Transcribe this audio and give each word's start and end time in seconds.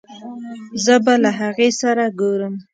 زه 0.83 0.95
به 1.03 1.13
له 1.23 1.31
هغې 1.39 1.69
سره 1.81 2.03
ګورم 2.19 2.53